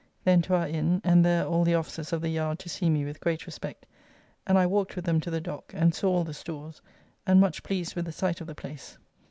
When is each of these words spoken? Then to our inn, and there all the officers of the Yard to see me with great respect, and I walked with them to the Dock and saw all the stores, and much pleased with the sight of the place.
Then 0.23 0.41
to 0.41 0.55
our 0.55 0.67
inn, 0.67 0.99
and 1.03 1.23
there 1.23 1.45
all 1.45 1.63
the 1.63 1.75
officers 1.75 2.11
of 2.11 2.21
the 2.21 2.29
Yard 2.29 2.57
to 2.57 2.69
see 2.69 2.89
me 2.89 3.05
with 3.05 3.19
great 3.19 3.45
respect, 3.45 3.85
and 4.47 4.57
I 4.57 4.65
walked 4.65 4.95
with 4.95 5.05
them 5.05 5.21
to 5.21 5.29
the 5.29 5.39
Dock 5.39 5.71
and 5.75 5.93
saw 5.93 6.11
all 6.11 6.23
the 6.23 6.33
stores, 6.33 6.81
and 7.27 7.39
much 7.39 7.61
pleased 7.61 7.95
with 7.95 8.05
the 8.05 8.11
sight 8.11 8.41
of 8.41 8.47
the 8.47 8.55
place. 8.55 8.97